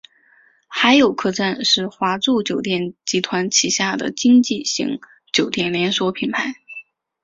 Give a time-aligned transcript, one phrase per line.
[0.67, 4.99] 海友客栈是华住酒店集团旗下的经济型
[5.31, 6.55] 酒店连锁品牌。